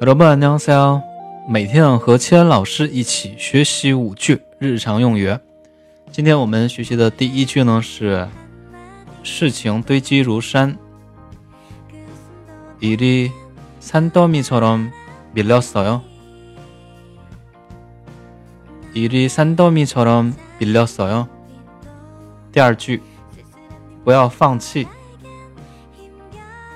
[0.00, 1.00] 小卓爸爸，你好！
[1.48, 5.32] 每天和千老师一起学习五句日常用语。
[6.10, 8.28] 今天我们学习的第一句呢是
[9.22, 10.76] “事情堆积如山”，
[12.80, 13.30] 이리
[13.80, 14.90] 산더미처럼
[15.32, 16.00] 밀렸어 요。
[18.94, 21.26] 이리산더미처럼밀렸어 요。
[22.50, 23.00] 第二句，
[24.02, 24.88] 不要放弃，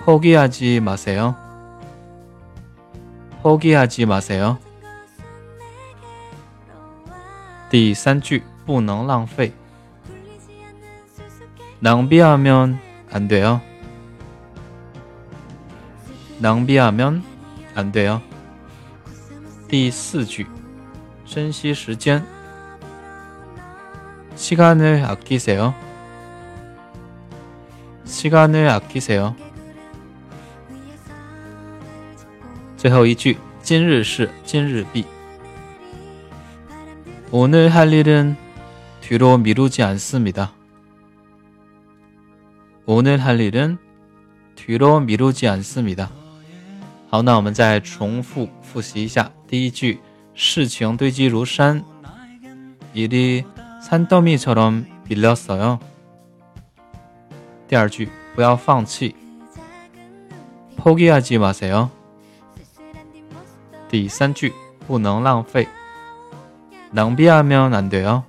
[0.04, 1.34] 포기하지마세 요。
[3.42, 4.58] 포기하지 마세요.
[7.70, 9.52] 第三句不能浪费。
[11.80, 12.78] 낭비하면
[13.10, 13.60] 안 돼요.
[16.40, 17.22] 낭비하면
[17.74, 18.20] 안 돼요.
[19.68, 22.26] 第四句珍惜时间
[24.34, 25.74] 시간을 아끼세요.
[28.04, 29.34] 시간을 아끼세요.
[32.78, 35.04] 最后一句，今日是今日毕。
[37.32, 38.36] 오늘할일은
[39.02, 40.50] 뒤로미루지않습니다
[42.86, 43.78] 오늘할일은
[44.54, 46.06] 뒤로미루지않습니다
[47.10, 49.28] 好，那我们再重复复习一下。
[49.48, 49.98] 第一句，
[50.36, 51.82] 事情堆积如山。
[52.94, 53.44] 일이
[53.82, 55.78] 산더미처럼늘었어요
[57.66, 59.16] 第二句，不要放弃。
[60.80, 61.97] 포기하지마세요
[63.90, 64.52] 第三句
[64.86, 65.66] 不能浪费，
[66.90, 68.22] 能比亚喵难对哦。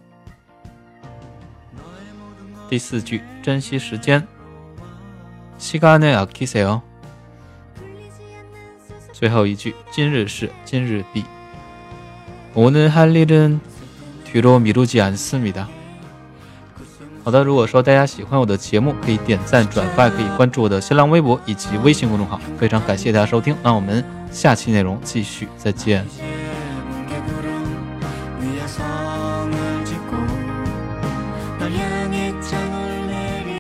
[2.70, 4.26] 第四句珍惜时间，
[5.60, 6.82] 시간에아끼세 요。
[9.12, 11.26] 最后一句今日事今日毕，
[12.56, 13.60] 오늘할일은
[14.26, 15.66] 뒤로미루지않습니 다。
[17.24, 22.40] 好的，如果说大家喜欢我的节目，可以点赞、转发，可以关注我的新浪微博以及微信公众号。
[22.58, 26.39] 非常感谢大家收听，那我们下期内容继续，再见。